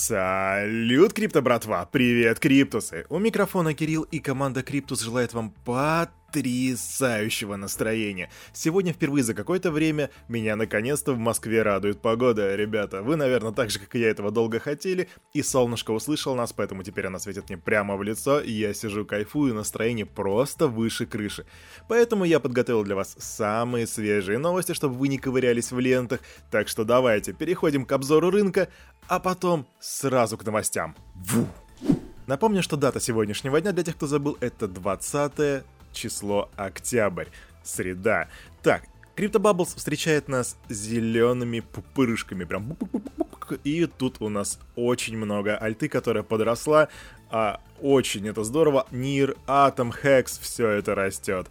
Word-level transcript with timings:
Салют, 0.00 1.12
крипто 1.12 1.42
братва! 1.42 1.84
Привет, 1.84 2.38
криптусы! 2.38 3.04
У 3.08 3.18
микрофона 3.18 3.74
Кирилл 3.74 4.02
и 4.04 4.20
команда 4.20 4.62
Криптус 4.62 5.00
желает 5.00 5.34
вам 5.34 5.50
потрясающего 6.30 7.56
настроения. 7.56 8.30
Сегодня 8.52 8.92
впервые 8.92 9.24
за 9.24 9.34
какое-то 9.34 9.72
время 9.72 10.10
меня 10.28 10.54
наконец-то 10.54 11.14
в 11.14 11.18
Москве 11.18 11.62
радует 11.62 12.00
погода, 12.00 12.54
ребята. 12.54 13.02
Вы, 13.02 13.16
наверное, 13.16 13.50
так 13.50 13.70
же, 13.70 13.80
как 13.80 13.96
и 13.96 13.98
я 13.98 14.10
этого 14.10 14.30
долго 14.30 14.60
хотели, 14.60 15.08
и 15.32 15.42
солнышко 15.42 15.90
услышал 15.90 16.36
нас, 16.36 16.52
поэтому 16.52 16.84
теперь 16.84 17.08
она 17.08 17.18
светит 17.18 17.48
мне 17.48 17.58
прямо 17.58 17.96
в 17.96 18.02
лицо, 18.04 18.38
и 18.38 18.52
я 18.52 18.74
сижу 18.74 19.04
кайфую, 19.04 19.52
настроение 19.52 20.06
просто 20.06 20.68
выше 20.68 21.06
крыши. 21.06 21.44
Поэтому 21.88 22.24
я 22.24 22.38
подготовил 22.38 22.84
для 22.84 22.94
вас 22.94 23.16
самые 23.18 23.88
свежие 23.88 24.38
новости, 24.38 24.74
чтобы 24.74 24.94
вы 24.94 25.08
не 25.08 25.18
ковырялись 25.18 25.72
в 25.72 25.80
лентах, 25.80 26.20
так 26.52 26.68
что 26.68 26.84
давайте 26.84 27.32
переходим 27.32 27.84
к 27.84 27.90
обзору 27.90 28.30
рынка, 28.30 28.68
а 29.08 29.18
потом 29.18 29.66
сразу 29.80 30.36
к 30.36 30.44
новостям. 30.44 30.94
Ву! 31.14 31.46
Напомню, 32.26 32.62
что 32.62 32.76
дата 32.76 33.00
сегодняшнего 33.00 33.60
дня, 33.60 33.72
для 33.72 33.82
тех, 33.82 33.96
кто 33.96 34.06
забыл, 34.06 34.36
это 34.40 34.68
20 34.68 35.64
число 35.92 36.50
октябрь, 36.56 37.26
среда. 37.62 38.28
Так, 38.62 38.84
CryptoBubbles 39.16 39.76
встречает 39.76 40.28
нас 40.28 40.56
зелеными 40.68 41.60
пупырышками, 41.60 42.44
прям 42.44 42.76
и 43.64 43.86
тут 43.86 44.20
у 44.20 44.28
нас 44.28 44.58
очень 44.76 45.16
много 45.16 45.56
альты, 45.56 45.88
которая 45.88 46.22
подросла, 46.22 46.88
а 47.30 47.60
очень 47.80 48.28
это 48.28 48.44
здорово, 48.44 48.86
Нир, 48.90 49.36
Атом, 49.46 49.90
Hex, 49.90 50.38
все 50.40 50.68
это 50.68 50.94
растет. 50.94 51.46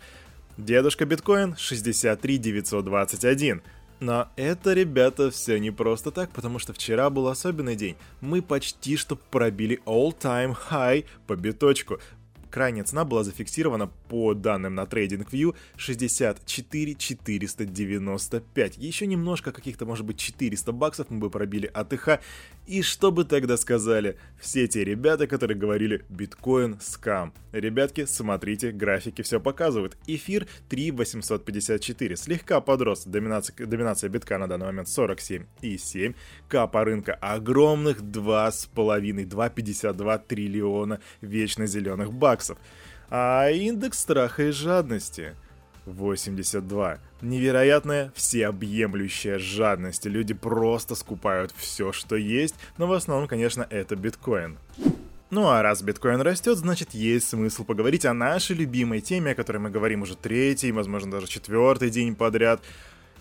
Дедушка 0.58 1.06
биткоин 1.06 1.56
63 1.58 2.38
921. 2.38 3.62
Но 4.00 4.28
это, 4.36 4.74
ребята, 4.74 5.32
все 5.32 5.58
не 5.60 5.72
просто 5.72 6.12
так, 6.12 6.30
потому 6.32 6.60
что 6.60 6.72
вчера 6.74 7.10
был 7.10 7.28
особенный 7.28 7.76
день. 7.76 7.96
Мы 8.22 8.42
почти 8.42 8.96
что 8.96 9.16
пробили 9.16 9.82
all-time 9.86 10.56
high 10.70 11.06
по 11.26 11.36
биточку. 11.36 12.00
Крайняя 12.50 12.84
цена 12.84 13.06
была 13.06 13.24
зафиксирована 13.24 13.92
по 14.10 14.34
данным 14.34 14.76
на 14.76 14.82
TradingView 14.82 15.56
64 15.76 16.96
495. 16.96 18.78
Еще 18.78 19.08
немножко, 19.08 19.52
каких-то, 19.52 19.86
может 19.86 20.06
быть, 20.06 20.18
400 20.18 20.72
баксов 20.72 21.10
мы 21.10 21.20
бы 21.20 21.30
пробили 21.30 21.70
АТХ. 21.74 22.20
И 22.66 22.82
что 22.82 23.12
бы 23.12 23.24
тогда 23.24 23.56
сказали 23.58 24.18
все 24.40 24.68
те 24.68 24.84
ребята, 24.84 25.28
которые 25.28 25.58
говорили 25.58 26.04
биткоин 26.10 26.78
скам? 26.82 27.34
Ребятки, 27.54 28.06
смотрите, 28.06 28.72
графики 28.72 29.22
все 29.22 29.40
показывают. 29.40 29.98
Эфир 30.06 30.48
3854, 30.70 32.18
слегка 32.18 32.60
подрос. 32.62 33.06
Доминация, 33.06 33.56
доминация 33.66 34.10
битка 34.10 34.38
на 34.38 34.48
данный 34.48 34.68
момент 34.68 34.88
47,7. 34.90 36.16
Капа 36.50 36.84
рынка 36.84 37.14
огромных 37.14 38.02
2,5, 38.02 39.26
2,52 39.26 40.22
триллиона 40.28 41.00
вечно 41.22 41.68
зеленых 41.68 42.14
баксов. 42.14 42.37
А 43.10 43.50
индекс 43.50 44.00
страха 44.00 44.44
и 44.44 44.52
жадности 44.52 45.36
82. 45.86 47.00
Невероятная, 47.22 48.12
всеобъемлющая 48.16 49.40
жадность. 49.40 50.06
Люди 50.06 50.34
просто 50.34 50.96
скупают 50.96 51.54
все, 51.56 51.92
что 51.92 52.16
есть, 52.16 52.56
но 52.78 52.88
в 52.88 52.94
основном, 52.94 53.28
конечно, 53.28 53.66
это 53.70 53.96
биткоин. 53.96 54.58
Ну 55.30 55.50
а 55.50 55.62
раз 55.62 55.82
биткоин 55.82 56.22
растет, 56.22 56.58
значит 56.58 56.94
есть 56.94 57.30
смысл 57.30 57.66
поговорить 57.66 58.06
о 58.06 58.14
нашей 58.14 58.56
любимой 58.56 59.02
теме, 59.02 59.32
о 59.32 59.36
которой 59.36 59.58
мы 59.58 59.70
говорим 59.70 60.04
уже 60.04 60.16
третий, 60.16 60.72
возможно 60.72 61.12
даже 61.12 61.28
четвертый 61.28 61.90
день 61.90 62.16
подряд. 62.16 62.62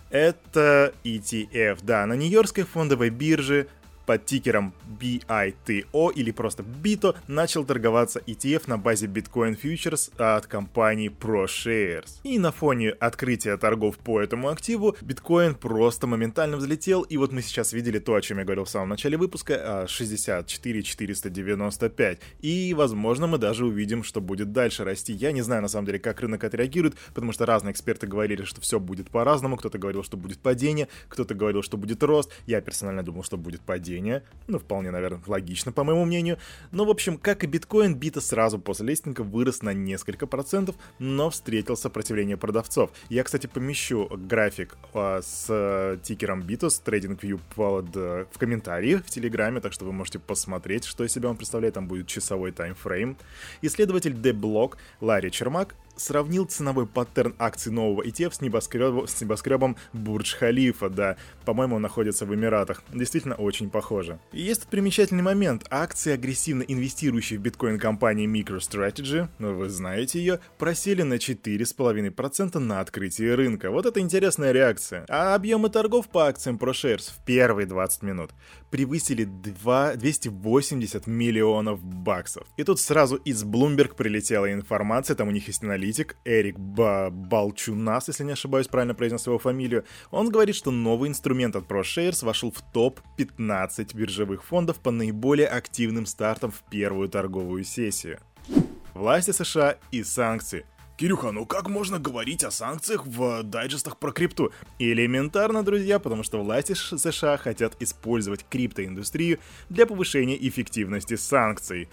Это 0.09 0.93
ETF, 1.03 1.79
да, 1.83 2.05
на 2.05 2.13
Нью-Йоркской 2.13 2.63
фондовой 2.63 3.09
бирже 3.09 3.67
под 4.07 4.25
тикером 4.25 4.73
BITO 4.99 6.13
или 6.13 6.31
просто 6.31 6.63
BITO 6.63 7.15
начал 7.27 7.65
торговаться 7.65 8.19
ETF 8.25 8.63
на 8.67 8.77
базе 8.77 9.05
Bitcoin 9.07 9.59
Futures 9.61 10.11
от 10.17 10.47
компании 10.47 11.11
ProShares. 11.11 12.21
И 12.23 12.39
на 12.39 12.51
фоне 12.51 12.91
открытия 12.91 13.57
торгов 13.57 13.97
по 13.97 14.21
этому 14.21 14.47
активу 14.47 14.95
биткоин 15.01 15.55
просто 15.55 16.07
моментально 16.07 16.55
взлетел, 16.55 17.01
и 17.01 17.17
вот 17.17 17.33
мы 17.33 17.41
сейчас 17.41 17.73
видели 17.73 17.99
то, 17.99 18.15
о 18.15 18.21
чем 18.21 18.39
я 18.39 18.45
говорил 18.45 18.63
в 18.63 18.69
самом 18.69 18.89
начале 18.89 19.17
выпуска, 19.17 19.85
64 19.87 20.79
а, 20.79 20.83
495. 20.83 22.19
И, 22.39 22.73
возможно, 22.73 23.27
мы 23.27 23.37
даже 23.37 23.65
увидим, 23.65 24.03
что 24.03 24.21
будет 24.21 24.53
дальше 24.53 24.85
расти. 24.85 25.11
Я 25.11 25.33
не 25.33 25.41
знаю, 25.41 25.61
на 25.61 25.67
самом 25.67 25.85
деле, 25.85 25.99
как 25.99 26.21
рынок 26.21 26.45
отреагирует, 26.45 26.95
потому 27.13 27.33
что 27.33 27.45
разные 27.45 27.73
эксперты 27.73 28.07
говорили, 28.07 28.43
что 28.43 28.61
все 28.61 28.79
будет 28.79 29.09
по-разному. 29.09 29.57
Кто-то 29.57 29.77
говорил, 29.77 30.03
что 30.03 30.15
будет 30.15 30.39
падение, 30.39 30.87
кто-то 31.09 31.35
говорил, 31.35 31.61
что 31.61 31.75
будет 31.75 32.01
рост. 32.03 32.31
Я 32.45 32.61
персонально 32.61 33.03
думал, 33.03 33.23
что 33.23 33.35
будет 33.35 33.59
падение 33.61 33.96
падения. 33.97 34.23
Ну, 34.47 34.59
вполне, 34.59 34.91
наверное, 34.91 35.21
логично, 35.27 35.71
по 35.71 35.83
моему 35.83 36.05
мнению. 36.05 36.37
Но, 36.71 36.85
в 36.85 36.89
общем, 36.89 37.17
как 37.17 37.43
и 37.43 37.47
биткоин, 37.47 37.95
бита 37.95 38.21
сразу 38.21 38.59
после 38.59 38.87
листинга 38.87 39.21
вырос 39.21 39.61
на 39.61 39.73
несколько 39.73 40.25
процентов, 40.25 40.75
но 40.99 41.29
встретил 41.29 41.75
сопротивление 41.75 42.37
продавцов. 42.37 42.91
Я, 43.09 43.23
кстати, 43.23 43.47
помещу 43.47 44.07
график 44.09 44.77
а, 44.93 45.21
с 45.21 45.47
а, 45.49 45.97
тикером 45.97 46.43
бита, 46.43 46.69
с 46.69 46.81
TradingView 46.81 47.41
под, 47.55 47.87
а, 47.95 48.27
в 48.31 48.37
комментарии 48.37 48.95
в 48.95 49.09
Телеграме, 49.09 49.59
так 49.59 49.73
что 49.73 49.85
вы 49.85 49.91
можете 49.91 50.19
посмотреть, 50.19 50.85
что 50.85 51.03
из 51.03 51.11
себя 51.11 51.29
он 51.29 51.35
представляет. 51.35 51.73
Там 51.73 51.87
будет 51.87 52.07
часовой 52.07 52.51
таймфрейм. 52.51 53.17
Исследователь 53.61 54.13
D-Block 54.13 54.77
Ларри 55.01 55.29
Чермак 55.29 55.75
сравнил 55.97 56.45
ценовой 56.45 56.87
паттерн 56.87 57.35
акций 57.39 57.71
нового 57.71 58.03
ETF 58.03 58.33
с, 58.35 58.41
небоскреб... 58.41 59.07
с 59.07 59.21
небоскребом 59.21 59.77
Бурдж-Халифа, 59.93 60.89
да. 60.89 61.17
По-моему, 61.45 61.75
он 61.75 61.81
находится 61.81 62.25
в 62.25 62.33
Эмиратах. 62.33 62.83
Действительно 62.93 63.35
очень 63.35 63.69
похоже. 63.69 64.19
И 64.31 64.41
есть 64.41 64.61
тут 64.61 64.69
примечательный 64.69 65.23
момент. 65.23 65.65
Акции, 65.69 66.13
агрессивно 66.13 66.63
инвестирующие 66.63 67.39
в 67.39 67.41
биткоин 67.41 67.79
компании 67.79 68.27
MicroStrategy, 68.27 69.27
ну 69.39 69.53
вы 69.53 69.69
знаете 69.69 70.19
ее, 70.19 70.39
просели 70.57 71.01
на 71.01 71.15
4,5% 71.15 72.59
на 72.59 72.79
открытии 72.79 73.29
рынка. 73.29 73.71
Вот 73.71 73.85
это 73.85 73.99
интересная 73.99 74.51
реакция. 74.51 75.05
А 75.09 75.35
объемы 75.35 75.69
торгов 75.69 76.09
по 76.09 76.27
акциям 76.27 76.57
ProShares 76.57 77.11
в 77.11 77.23
первые 77.25 77.65
20 77.65 78.03
минут 78.03 78.31
превысили 78.69 79.25
2... 79.25 79.95
280 79.95 81.07
миллионов 81.07 81.83
баксов. 81.83 82.47
И 82.57 82.63
тут 82.63 82.79
сразу 82.79 83.15
из 83.15 83.43
Bloomberg 83.43 83.95
прилетела 83.95 84.51
информация, 84.51 85.15
там 85.15 85.27
у 85.27 85.31
них 85.31 85.47
есть 85.47 85.63
аналитик 85.63 86.17
Эрик 86.25 86.57
Ба 86.59 87.09
Балчунас, 87.11 88.07
если 88.07 88.23
не 88.23 88.33
ошибаюсь, 88.33 88.67
правильно 88.67 88.93
произнес 88.93 89.25
его 89.27 89.39
фамилию, 89.39 89.85
он 90.11 90.29
говорит, 90.29 90.55
что 90.55 90.71
новый 90.71 91.09
инструмент 91.09 91.55
от 91.55 91.65
ProShares 91.65 92.25
вошел 92.25 92.51
в 92.51 92.61
топ-15 92.73 93.95
биржевых 93.95 94.43
фондов 94.43 94.79
по 94.79 94.91
наиболее 94.91 95.47
активным 95.47 96.05
стартам 96.05 96.51
в 96.51 96.63
первую 96.69 97.09
торговую 97.09 97.63
сессию. 97.63 98.19
Власти 98.93 99.31
США 99.31 99.77
и 99.91 100.03
санкции. 100.03 100.65
Кирюха, 100.97 101.31
ну 101.31 101.45
как 101.45 101.69
можно 101.69 101.99
говорить 101.99 102.43
о 102.43 102.49
санкциях 102.49 103.05
в 103.05 103.43
дайджестах 103.43 103.97
про 103.97 104.11
крипту? 104.11 104.51
Элементарно, 104.79 105.61
друзья, 105.61 105.99
потому 105.99 106.23
что 106.23 106.43
власти 106.43 106.73
США 106.73 107.37
хотят 107.37 107.79
использовать 107.79 108.43
криптоиндустрию 108.49 109.37
для 109.69 109.85
повышения 109.85 110.35
эффективности 110.35 111.15
санкций. 111.15 111.87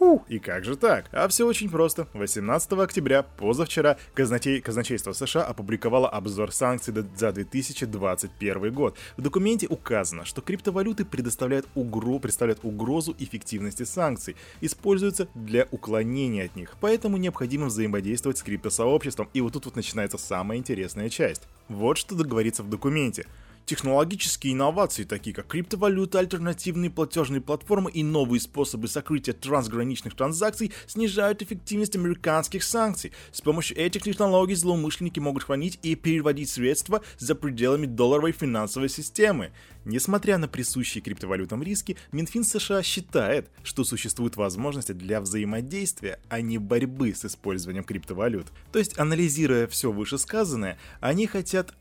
Фу, 0.00 0.24
и 0.28 0.38
как 0.38 0.64
же 0.64 0.76
так? 0.76 1.10
А 1.12 1.28
все 1.28 1.46
очень 1.46 1.68
просто. 1.68 2.06
18 2.14 2.72
октября, 2.72 3.22
позавчера, 3.22 3.98
казначей, 4.14 4.62
казначейство 4.62 5.12
США 5.12 5.42
опубликовало 5.42 6.08
обзор 6.08 6.52
санкций 6.52 6.94
за 7.14 7.32
2021 7.32 8.72
год. 8.72 8.96
В 9.18 9.20
документе 9.20 9.66
указано, 9.66 10.24
что 10.24 10.40
криптовалюты 10.40 11.04
предоставляют, 11.04 11.68
угро, 11.74 12.18
представляют 12.18 12.60
угрозу 12.62 13.14
эффективности 13.18 13.82
санкций, 13.82 14.36
используются 14.62 15.28
для 15.34 15.68
уклонения 15.70 16.46
от 16.46 16.56
них, 16.56 16.76
поэтому 16.80 17.18
необходимо 17.18 17.66
взаимодействовать 17.66 18.38
с 18.38 18.42
криптосообществом, 18.42 19.28
и 19.34 19.42
вот 19.42 19.52
тут 19.52 19.66
вот 19.66 19.76
начинается 19.76 20.16
самая 20.16 20.56
интересная 20.56 21.10
часть. 21.10 21.42
Вот 21.68 21.98
что 21.98 22.14
говорится 22.14 22.62
в 22.62 22.70
документе. 22.70 23.26
Технологические 23.66 24.54
инновации, 24.54 25.04
такие 25.04 25.34
как 25.34 25.46
криптовалюта, 25.46 26.18
альтернативные 26.18 26.90
платежные 26.90 27.40
платформы 27.40 27.90
и 27.90 28.02
новые 28.02 28.40
способы 28.40 28.88
сокрытия 28.88 29.32
трансграничных 29.32 30.16
транзакций 30.16 30.72
снижают 30.88 31.40
эффективность 31.40 31.94
американских 31.94 32.64
санкций. 32.64 33.12
С 33.30 33.40
помощью 33.40 33.78
этих 33.78 34.02
технологий 34.02 34.56
злоумышленники 34.56 35.20
могут 35.20 35.44
хранить 35.44 35.78
и 35.82 35.94
переводить 35.94 36.50
средства 36.50 37.02
за 37.18 37.36
пределами 37.36 37.86
долларовой 37.86 38.32
финансовой 38.32 38.88
системы. 38.88 39.52
Несмотря 39.84 40.36
на 40.38 40.48
присущие 40.48 41.00
криптовалютам 41.00 41.62
риски, 41.62 41.96
Минфин 42.12 42.44
США 42.44 42.82
считает, 42.82 43.48
что 43.62 43.84
существуют 43.84 44.36
возможности 44.36 44.92
для 44.92 45.20
взаимодействия, 45.20 46.18
а 46.28 46.40
не 46.40 46.58
борьбы 46.58 47.14
с 47.14 47.24
использованием 47.24 47.84
криптовалют. 47.84 48.48
То 48.72 48.78
есть, 48.78 48.98
анализируя 48.98 49.66
все 49.68 49.92
вышесказанное, 49.92 50.76
они 51.00 51.26
хотят 51.26 51.74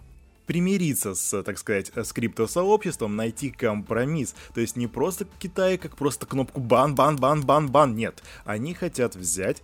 примириться 0.50 1.14
с, 1.14 1.44
так 1.44 1.60
сказать, 1.60 1.92
с 1.96 2.12
криптосообществом, 2.12 3.16
найти 3.16 3.52
компромисс. 3.52 4.34
То 4.56 4.62
есть 4.62 4.78
не 4.78 4.88
просто 4.88 5.28
Китай, 5.38 5.78
как 5.78 5.96
просто 5.96 6.26
кнопку 6.26 6.60
бан, 6.60 6.96
бан, 6.96 7.18
бан, 7.18 7.44
бан, 7.44 7.70
бан. 7.70 7.96
Нет. 7.96 8.24
Они 8.46 8.74
хотят 8.74 9.16
взять, 9.16 9.62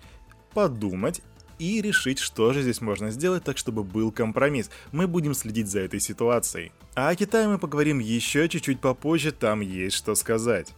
подумать 0.54 1.24
и 1.58 1.82
решить, 1.82 2.20
что 2.20 2.54
же 2.54 2.62
здесь 2.62 2.82
можно 2.82 3.10
сделать 3.10 3.44
так, 3.44 3.58
чтобы 3.58 3.84
был 3.84 4.12
компромисс. 4.12 4.70
Мы 4.92 5.08
будем 5.08 5.34
следить 5.34 5.70
за 5.70 5.80
этой 5.80 6.00
ситуацией. 6.00 6.72
А 6.94 7.10
о 7.10 7.16
Китае 7.16 7.48
мы 7.48 7.58
поговорим 7.58 7.98
еще 7.98 8.48
чуть-чуть 8.48 8.80
попозже, 8.80 9.32
там 9.32 9.62
есть 9.62 9.96
что 9.96 10.14
сказать. 10.14 10.76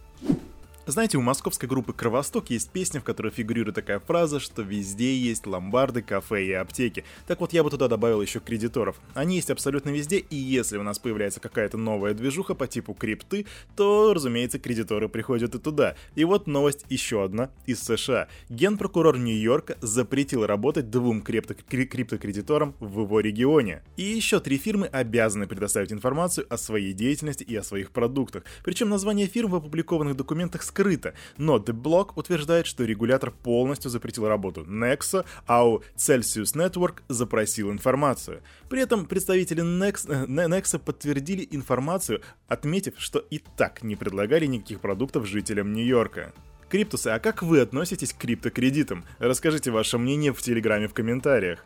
Знаете, 0.88 1.18
у 1.18 1.20
московской 1.20 1.68
группы 1.68 1.92
«Кровосток» 1.92 2.48
есть 2.48 2.70
песня, 2.70 3.02
в 3.02 3.04
которой 3.04 3.30
фигурирует 3.30 3.74
такая 3.74 4.00
фраза, 4.00 4.40
что 4.40 4.62
везде 4.62 5.14
есть 5.14 5.46
ломбарды, 5.46 6.00
кафе 6.00 6.46
и 6.46 6.52
аптеки. 6.52 7.04
Так 7.26 7.40
вот, 7.40 7.52
я 7.52 7.62
бы 7.62 7.68
туда 7.68 7.88
добавил 7.88 8.22
еще 8.22 8.40
кредиторов. 8.40 8.96
Они 9.12 9.36
есть 9.36 9.50
абсолютно 9.50 9.90
везде, 9.90 10.16
и 10.16 10.34
если 10.34 10.78
у 10.78 10.82
нас 10.82 10.98
появляется 10.98 11.40
какая-то 11.40 11.76
новая 11.76 12.14
движуха 12.14 12.54
по 12.54 12.66
типу 12.66 12.94
крипты, 12.94 13.44
то, 13.76 14.14
разумеется, 14.14 14.58
кредиторы 14.58 15.10
приходят 15.10 15.54
и 15.54 15.58
туда. 15.58 15.94
И 16.14 16.24
вот 16.24 16.46
новость 16.46 16.86
еще 16.88 17.22
одна 17.22 17.50
из 17.66 17.82
США. 17.82 18.28
Генпрокурор 18.48 19.18
Нью-Йорка 19.18 19.76
запретил 19.82 20.46
работать 20.46 20.88
двум 20.88 21.20
крипто 21.20 21.54
криптокредиторам 21.54 22.74
в 22.80 23.02
его 23.02 23.20
регионе. 23.20 23.82
И 23.98 24.04
еще 24.04 24.40
три 24.40 24.56
фирмы 24.56 24.86
обязаны 24.86 25.46
предоставить 25.46 25.92
информацию 25.92 26.46
о 26.48 26.56
своей 26.56 26.94
деятельности 26.94 27.44
и 27.44 27.54
о 27.56 27.62
своих 27.62 27.90
продуктах. 27.90 28.44
Причем 28.64 28.88
название 28.88 29.26
фирм 29.26 29.50
в 29.50 29.56
опубликованных 29.56 30.16
документах 30.16 30.62
скрыто, 30.78 31.14
но 31.36 31.56
The 31.56 31.72
Block 31.72 32.12
утверждает, 32.14 32.66
что 32.66 32.84
регулятор 32.84 33.32
полностью 33.32 33.90
запретил 33.90 34.28
работу 34.28 34.62
Nexo, 34.62 35.26
а 35.46 35.68
у 35.68 35.82
Celsius 35.96 36.54
Network 36.54 37.02
запросил 37.08 37.72
информацию. 37.72 38.42
При 38.68 38.80
этом 38.80 39.06
представители 39.06 39.60
э, 39.60 40.26
Nexo 40.26 40.78
подтвердили 40.78 41.48
информацию, 41.50 42.22
отметив, 42.46 42.94
что 42.98 43.18
и 43.18 43.40
так 43.56 43.82
не 43.82 43.96
предлагали 43.96 44.46
никаких 44.46 44.80
продуктов 44.80 45.26
жителям 45.26 45.72
Нью-Йорка. 45.72 46.32
Криптусы, 46.68 47.08
а 47.08 47.18
как 47.18 47.42
вы 47.42 47.60
относитесь 47.60 48.12
к 48.12 48.18
криптокредитам? 48.18 49.04
Расскажите 49.18 49.70
ваше 49.72 49.98
мнение 49.98 50.32
в 50.32 50.40
Телеграме 50.40 50.86
в 50.86 50.94
комментариях. 50.94 51.64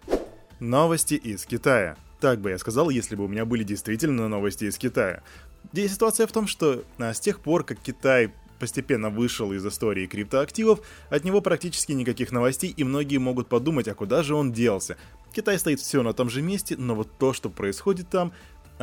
Новости 0.58 1.14
из 1.14 1.44
Китая. 1.44 1.96
Так 2.20 2.40
бы 2.40 2.50
я 2.50 2.58
сказал, 2.58 2.88
если 2.88 3.16
бы 3.16 3.24
у 3.24 3.28
меня 3.28 3.44
были 3.44 3.64
действительно 3.64 4.28
новости 4.28 4.64
из 4.66 4.78
Китая. 4.78 5.22
Здесь 5.72 5.94
ситуация 5.94 6.26
в 6.26 6.32
том, 6.32 6.46
что 6.46 6.84
а, 6.98 7.12
с 7.12 7.20
тех 7.20 7.40
пор, 7.40 7.64
как 7.64 7.78
Китай 7.80 8.32
постепенно 8.62 9.10
вышел 9.10 9.52
из 9.52 9.66
истории 9.66 10.06
криптоактивов, 10.06 10.82
от 11.10 11.24
него 11.24 11.40
практически 11.40 11.90
никаких 11.90 12.30
новостей, 12.30 12.72
и 12.76 12.84
многие 12.84 13.18
могут 13.18 13.48
подумать, 13.48 13.88
а 13.88 13.94
куда 13.96 14.22
же 14.22 14.36
он 14.36 14.52
делся. 14.52 14.96
Китай 15.32 15.58
стоит 15.58 15.80
все 15.80 16.04
на 16.04 16.12
том 16.12 16.30
же 16.30 16.42
месте, 16.42 16.76
но 16.78 16.94
вот 16.94 17.08
то, 17.18 17.32
что 17.32 17.50
происходит 17.50 18.08
там, 18.08 18.32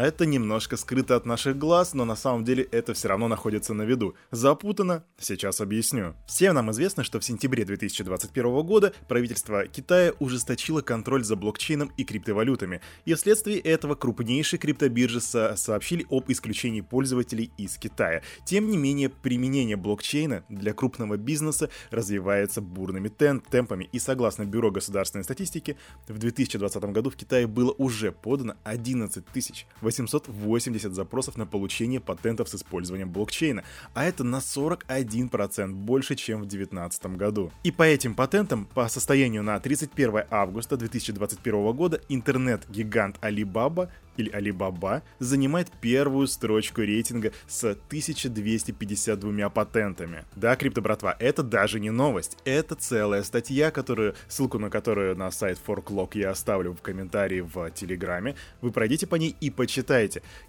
это 0.02 0.26
немножко 0.26 0.78
скрыто 0.78 1.16
от 1.16 1.26
наших 1.26 1.58
глаз, 1.58 1.94
но 1.94 2.06
на 2.06 2.16
самом 2.16 2.44
деле 2.44 2.64
это 2.64 2.94
все 2.94 3.08
равно 3.08 3.28
находится 3.28 3.74
на 3.74 3.84
виду. 3.84 4.16
Запутано? 4.32 5.04
Сейчас 5.20 5.62
объясню. 5.62 6.16
Всем 6.28 6.56
нам 6.56 6.72
известно, 6.72 7.04
что 7.04 7.20
в 7.20 7.26
сентябре 7.26 7.66
2021 7.66 8.62
года 8.64 8.94
правительство 9.08 9.68
Китая 9.68 10.14
ужесточило 10.20 10.82
контроль 10.82 11.24
за 11.24 11.36
блокчейном 11.36 11.92
и 11.98 12.04
криптовалютами, 12.04 12.82
и 13.06 13.14
вследствие 13.14 13.60
этого 13.60 13.96
крупнейшие 13.96 14.60
криптобиржи 14.60 15.22
со 15.22 15.56
сообщили 15.56 16.06
об 16.10 16.30
исключении 16.32 16.82
пользователей 16.82 17.52
из 17.58 17.78
Китая. 17.78 18.22
Тем 18.46 18.70
не 18.70 18.78
менее, 18.78 19.10
применение 19.10 19.76
блокчейна 19.76 20.44
для 20.50 20.74
крупного 20.74 21.18
бизнеса 21.18 21.70
развивается 21.92 22.62
бурными 22.62 23.10
темпами, 23.10 23.90
и 23.92 24.00
согласно 24.00 24.46
Бюро 24.46 24.72
государственной 24.72 25.24
статистики, 25.24 25.78
в 26.08 26.18
2020 26.18 26.84
году 26.86 27.10
в 27.10 27.16
Китае 27.16 27.48
было 27.48 27.72
уже 27.78 28.12
подано 28.12 28.56
11 28.64 29.26
тысяч 29.28 29.68
880 29.90 30.94
запросов 30.94 31.38
на 31.38 31.46
получение 31.48 32.00
патентов 32.00 32.50
с 32.50 32.56
использованием 32.56 33.10
блокчейна, 33.10 33.64
а 33.94 34.06
это 34.06 34.24
на 34.24 34.38
41% 34.38 35.74
больше, 35.74 36.16
чем 36.16 36.42
в 36.42 36.46
2019 36.46 37.18
году. 37.18 37.52
И 37.64 37.72
по 37.72 37.84
этим 37.84 38.14
патентам, 38.14 38.66
по 38.66 38.88
состоянию 38.88 39.44
на 39.44 39.60
31 39.60 40.24
августа 40.30 40.78
2021 40.78 41.74
года, 41.74 42.02
интернет-гигант 42.08 43.18
Alibaba 43.22 43.90
или 44.18 44.32
Alibaba 44.34 45.02
занимает 45.20 45.72
первую 45.82 46.28
строчку 46.28 46.82
рейтинга 46.82 47.32
с 47.48 47.64
1252 47.64 49.50
патентами. 49.50 50.26
Да, 50.36 50.56
крипто 50.56 50.82
братва, 50.82 51.16
это 51.20 51.42
даже 51.42 51.80
не 51.80 51.90
новость, 51.90 52.38
это 52.44 52.76
целая 52.76 53.24
статья, 53.24 53.72
которую, 53.72 54.16
ссылку 54.28 54.60
на 54.60 54.70
которую 54.70 55.16
на 55.16 55.32
сайт 55.32 55.58
Forklog 55.66 56.12
я 56.16 56.32
оставлю 56.32 56.74
в 56.74 56.82
комментарии 56.82 57.42
в 57.42 57.72
Телеграме. 57.72 58.36
Вы 58.62 58.72
пройдите 58.72 59.08
по 59.08 59.16
ней 59.16 59.36
и 59.40 59.50
почитайте. 59.50 59.69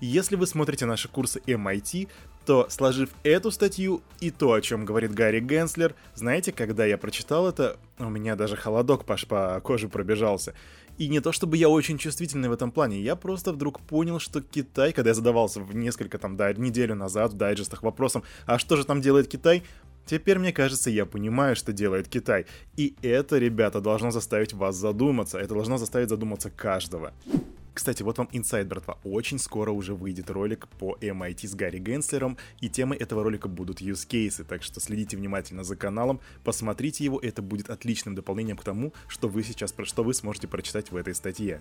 Если 0.00 0.37
вы 0.37 0.46
смотрите 0.46 0.87
наши 0.87 1.08
курсы 1.08 1.40
MIT, 1.46 2.08
то, 2.46 2.67
сложив 2.69 3.11
эту 3.22 3.50
статью 3.50 4.02
и 4.20 4.31
то, 4.31 4.52
о 4.52 4.61
чем 4.61 4.84
говорит 4.84 5.14
Гарри 5.14 5.40
Генслер, 5.40 5.94
знаете, 6.14 6.52
когда 6.52 6.84
я 6.84 6.99
прочитал 6.99 7.49
это, 7.49 7.76
у 7.99 8.08
меня 8.08 8.34
даже 8.34 8.56
холодок 8.56 9.05
по, 9.05 9.17
по 9.28 9.61
коже 9.62 9.88
пробежался. 9.88 10.55
И 10.99 11.08
не 11.08 11.20
то 11.20 11.32
чтобы 11.32 11.56
я 11.56 11.69
очень 11.69 11.96
чувствительный 11.96 12.49
в 12.49 12.52
этом 12.52 12.72
плане, 12.72 13.00
я 13.00 13.17
просто 13.17 13.52
вдруг 13.52 13.81
понял, 13.81 14.19
что 14.19 14.43
Китай, 14.43 14.93
когда 14.93 15.11
я 15.11 15.14
задавался 15.14 15.61
в 15.61 15.75
несколько 15.75 16.19
там, 16.19 16.37
да, 16.37 16.52
неделю 16.52 16.94
назад 16.94 17.32
в 17.32 17.37
дайджестах 17.37 17.82
вопросом, 17.82 18.23
а 18.46 18.58
что 18.58 18.76
же 18.76 18.84
там 18.84 19.00
делает 19.00 19.28
Китай, 19.28 19.62
Теперь, 20.06 20.40
мне 20.40 20.52
кажется, 20.52 20.90
я 20.90 21.06
понимаю, 21.06 21.55
что 21.55 21.73
делает 21.73 22.08
Китай. 22.08 22.46
И 22.76 22.96
это, 23.00 23.38
ребята, 23.38 23.81
должно 23.81 24.11
заставить 24.11 24.52
вас 24.52 24.75
задуматься. 24.75 25.38
Это 25.38 25.55
должно 25.55 25.78
заставить 25.78 26.08
задуматься 26.08 26.50
каждого. 26.50 27.12
Кстати, 27.72 28.02
вот 28.02 28.19
вам 28.19 28.28
инсайд, 28.32 28.69
братва. 28.69 28.99
Очень 29.05 29.38
скоро 29.38 29.70
уже 29.70 29.94
выйдет 29.94 30.31
ролик 30.31 30.69
по 30.78 30.96
MIT 31.00 31.46
с 31.46 31.55
Гарри 31.55 31.78
Генслером, 31.78 32.37
и 32.61 32.69
темой 32.69 32.99
этого 32.99 33.22
ролика 33.22 33.49
будут 33.49 33.81
use 33.81 34.06
cases, 34.06 34.44
так 34.44 34.62
что 34.62 34.81
следите 34.81 35.17
внимательно 35.17 35.64
за 35.64 35.76
каналом, 35.76 36.20
посмотрите 36.44 37.05
его, 37.05 37.19
это 37.20 37.43
будет 37.43 37.70
отличным 37.70 38.14
дополнением 38.14 38.56
к 38.56 38.64
тому, 38.64 38.93
что 39.08 39.28
вы 39.28 39.43
сейчас, 39.43 39.75
что 39.84 40.02
вы 40.02 40.14
сможете 40.14 40.49
прочитать 40.49 40.90
в 40.90 40.96
этой 40.96 41.14
статье. 41.14 41.61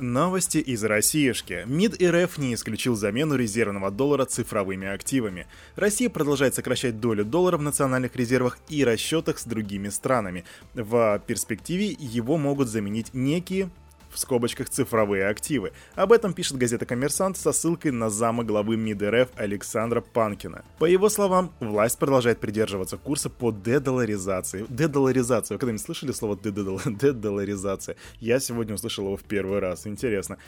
Новости 0.00 0.58
из 0.58 0.82
Россиюшки. 0.82 1.62
МИД 1.66 2.02
РФ 2.02 2.38
не 2.38 2.54
исключил 2.54 2.96
замену 2.96 3.36
резервного 3.36 3.92
доллара 3.92 4.24
цифровыми 4.24 4.88
активами. 4.88 5.46
Россия 5.76 6.10
продолжает 6.10 6.56
сокращать 6.56 6.98
долю 6.98 7.24
доллара 7.24 7.58
в 7.58 7.62
национальных 7.62 8.16
резервах 8.16 8.58
и 8.68 8.84
расчетах 8.84 9.38
с 9.38 9.44
другими 9.44 9.90
странами. 9.90 10.44
В 10.74 11.22
перспективе 11.28 11.96
его 11.96 12.36
могут 12.38 12.68
заменить 12.68 13.14
некие 13.14 13.70
в 14.14 14.18
скобочках 14.18 14.68
цифровые 14.68 15.26
активы. 15.26 15.72
Об 15.94 16.12
этом 16.12 16.32
пишет 16.32 16.56
газета 16.56 16.86
«Коммерсант» 16.86 17.36
со 17.36 17.52
ссылкой 17.52 17.90
на 17.90 18.10
зама 18.10 18.44
главы 18.44 18.76
МИД 18.76 19.02
РФ 19.02 19.28
Александра 19.36 20.00
Панкина. 20.00 20.64
По 20.78 20.84
его 20.84 21.08
словам, 21.08 21.52
власть 21.60 21.98
продолжает 21.98 22.40
придерживаться 22.40 22.96
курса 22.96 23.28
по 23.28 23.50
дедоларизации. 23.50 24.64
Дедоларизация. 24.68 25.56
Вы 25.56 25.58
когда-нибудь 25.58 25.84
слышали 25.84 26.12
слово 26.12 26.38
дедоларизация? 26.38 27.96
Я 28.20 28.40
сегодня 28.40 28.74
услышал 28.74 29.04
его 29.04 29.16
в 29.16 29.22
первый 29.22 29.58
раз. 29.58 29.86
Интересно 29.86 30.38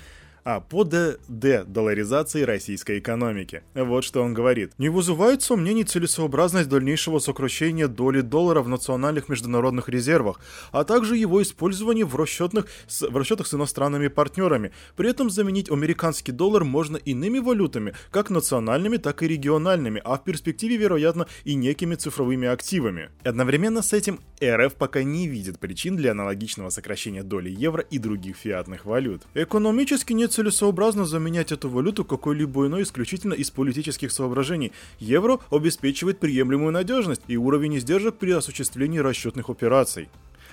а 0.46 0.60
по 0.60 0.84
де-долларизации 0.84 2.42
российской 2.42 3.00
экономики. 3.00 3.64
Вот 3.74 4.04
что 4.04 4.22
он 4.22 4.32
говорит. 4.32 4.70
Не 4.78 4.88
вызывает 4.88 5.42
сомнений 5.42 5.82
целесообразность 5.82 6.68
дальнейшего 6.68 7.18
сокращения 7.18 7.88
доли 7.88 8.20
доллара 8.20 8.62
в 8.62 8.68
национальных 8.68 9.28
международных 9.28 9.88
резервах, 9.88 10.38
а 10.70 10.84
также 10.84 11.16
его 11.16 11.42
использование 11.42 12.04
в 12.04 12.14
расчетных, 12.14 12.68
с, 12.86 13.02
в 13.08 13.16
расчетах 13.16 13.48
с 13.48 13.54
иностранными 13.54 14.06
партнерами. 14.06 14.70
При 14.94 15.10
этом 15.10 15.30
заменить 15.30 15.68
американский 15.68 16.30
доллар 16.30 16.62
можно 16.62 16.96
иными 16.96 17.40
валютами, 17.40 17.94
как 18.12 18.30
национальными, 18.30 18.98
так 18.98 19.24
и 19.24 19.28
региональными, 19.28 20.00
а 20.04 20.16
в 20.16 20.22
перспективе, 20.22 20.76
вероятно, 20.76 21.26
и 21.42 21.56
некими 21.56 21.96
цифровыми 21.96 22.46
активами. 22.46 23.10
Одновременно 23.24 23.82
с 23.82 23.92
этим 23.92 24.20
РФ 24.40 24.74
пока 24.74 25.02
не 25.02 25.26
видит 25.26 25.58
причин 25.58 25.96
для 25.96 26.12
аналогичного 26.12 26.70
сокращения 26.70 27.24
доли 27.24 27.50
евро 27.50 27.82
и 27.82 27.98
других 27.98 28.36
фиатных 28.36 28.84
валют. 28.84 29.22
Экономически 29.34 30.12
нет 30.12 30.35
целесообразно 30.36 31.06
заменять 31.06 31.50
эту 31.50 31.70
валюту 31.70 32.04
какой-либо 32.04 32.66
иной 32.66 32.82
исключительно 32.82 33.32
из 33.32 33.50
политических 33.50 34.12
соображений. 34.12 34.72
Евро 34.98 35.38
обеспечивает 35.50 36.20
приемлемую 36.20 36.72
надежность 36.72 37.22
и 37.26 37.38
уровень 37.38 37.78
издержек 37.78 38.16
при 38.16 38.32
осуществлении 38.32 38.98
расчетных 38.98 39.48
операций. 39.48 40.10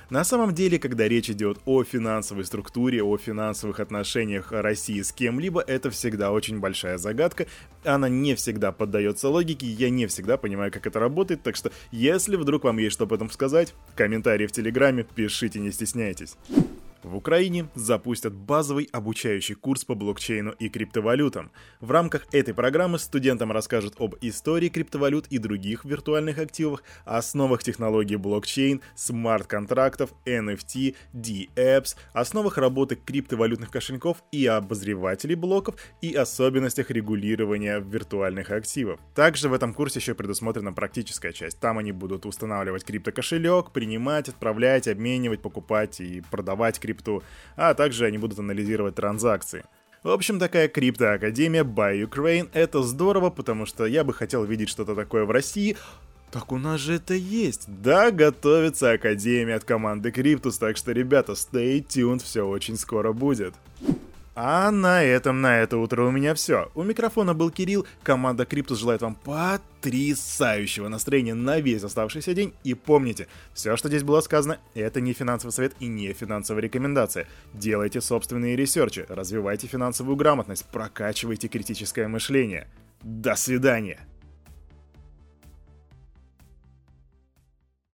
На 0.09 0.23
самом 0.23 0.53
деле, 0.53 0.79
когда 0.79 1.05
речь 1.07 1.29
идет 1.29 1.59
о 1.65 1.83
финансовой 1.83 2.45
структуре, 2.45 3.03
о 3.03 3.17
финансовых 3.17 3.81
отношениях 3.81 4.53
России 4.53 5.01
с 5.01 5.11
кем-либо, 5.11 5.59
это 5.59 5.89
всегда 5.89 6.31
очень 6.31 6.59
большая 6.59 6.97
загадка. 6.97 7.47
Она 7.83 8.07
не 8.07 8.35
всегда 8.35 8.71
поддается 8.71 9.27
логике, 9.27 9.67
я 9.67 9.89
не 9.89 10.07
всегда 10.07 10.37
понимаю, 10.37 10.71
как 10.71 10.87
это 10.87 10.99
работает, 10.99 11.43
так 11.43 11.57
что 11.57 11.73
если 11.91 12.37
вдруг 12.37 12.63
вам 12.63 12.77
есть 12.77 12.93
что 12.93 13.03
об 13.03 13.11
этом 13.11 13.29
сказать, 13.29 13.73
комментарии 13.95 14.47
в 14.47 14.53
Телеграме 14.53 15.05
пишите, 15.15 15.59
не 15.59 15.71
стесняйтесь. 15.71 16.37
В 17.03 17.17
Украине 17.17 17.67
запустят 17.75 18.33
базовый 18.33 18.87
обучающий 18.93 19.55
курс 19.55 19.83
по 19.83 19.93
блокчейну 19.93 20.51
и 20.51 20.69
криптовалютам. 20.69 21.51
В 21.81 21.91
рамках 21.91 22.25
этой 22.31 22.53
программы 22.53 22.97
студентам 22.97 23.51
расскажут 23.51 23.95
об 23.99 24.15
истории 24.21 24.69
криптовалют 24.69 25.27
и 25.27 25.37
других 25.37 25.83
виртуальных 25.83 26.37
активах, 26.37 26.81
основах 27.03 27.61
технологий 27.61 28.15
блокчейн, 28.15 28.81
смарт-контрактов, 28.95 30.13
NFT, 30.25 30.95
D-Apps, 31.11 31.97
основах 32.13 32.57
работы 32.57 32.95
криптовалютных 32.95 33.69
кошельков 33.69 34.23
и 34.31 34.45
обозревателей 34.45 35.35
блоков 35.35 35.75
и 36.01 36.13
особенностях 36.13 36.89
регулирования 36.89 37.79
виртуальных 37.79 38.49
активов. 38.51 39.01
Также 39.13 39.49
в 39.49 39.53
этом 39.53 39.73
курсе 39.73 39.99
еще 39.99 40.15
предусмотрена 40.15 40.71
практическая 40.71 41.33
часть. 41.33 41.59
Там 41.59 41.79
они 41.79 41.91
будут 41.91 42.25
устанавливать 42.25 42.85
криптокошелек, 42.85 43.71
принимать, 43.71 44.29
отправлять, 44.29 44.87
обменивать, 44.87 45.41
покупать 45.41 45.99
и 45.99 46.21
продавать 46.31 46.79
криптовалюты 46.79 46.92
крипту, 46.93 47.23
а 47.55 47.73
также 47.73 48.05
они 48.05 48.17
будут 48.17 48.39
анализировать 48.39 48.95
транзакции. 48.95 49.65
В 50.03 50.09
общем, 50.09 50.37
такая 50.37 50.67
криптоакадемия 50.67 51.63
by 51.63 52.03
Ukraine— 52.05 52.49
это 52.53 52.83
здорово, 52.83 53.29
потому 53.29 53.65
что 53.65 53.85
я 53.85 54.03
бы 54.03 54.13
хотел 54.13 54.43
видеть 54.43 54.69
что-то 54.69 54.95
такое 54.95 55.23
в 55.25 55.31
России, 55.31 55.77
Так 56.31 56.51
у 56.51 56.57
нас 56.57 56.81
же 56.81 56.95
это 56.95 57.13
есть. 57.13 57.65
Да, 57.67 58.09
готовится 58.09 58.93
Академия 58.93 59.53
от 59.53 59.65
команды 59.65 60.11
Криптус, 60.11 60.57
так 60.57 60.77
что, 60.77 60.91
ребята, 60.91 61.33
stay 61.33 61.85
tuned, 61.85 62.23
все 62.23 62.41
очень 62.41 62.75
скоро 62.75 63.13
будет. 63.13 63.53
А 64.35 64.71
на 64.71 65.03
этом, 65.03 65.41
на 65.41 65.59
это 65.59 65.77
утро 65.77 66.03
у 66.03 66.11
меня 66.11 66.33
все. 66.33 66.71
У 66.73 66.83
микрофона 66.83 67.35
был 67.35 67.51
Кирилл, 67.51 67.85
команда 68.01 68.45
Криптус 68.45 68.79
желает 68.79 69.01
вам 69.01 69.15
потрясающего 69.15 70.87
настроения 70.87 71.35
на 71.35 71.59
весь 71.59 71.83
оставшийся 71.83 72.33
день. 72.33 72.53
И 72.63 72.73
помните, 72.73 73.27
все, 73.53 73.77
что 73.77 73.89
здесь 73.89 74.03
было 74.03 74.21
сказано, 74.21 74.57
это 74.73 75.01
не 75.01 75.13
финансовый 75.13 75.51
совет 75.51 75.75
и 75.79 75.85
не 75.85 76.13
финансовая 76.13 76.63
рекомендация. 76.63 77.27
Делайте 77.53 78.01
собственные 78.01 78.55
ресерчи, 78.55 79.05
развивайте 79.07 79.67
финансовую 79.67 80.15
грамотность, 80.15 80.65
прокачивайте 80.71 81.47
критическое 81.47 82.07
мышление. 82.07 82.67
До 83.03 83.35
свидания! 83.35 84.07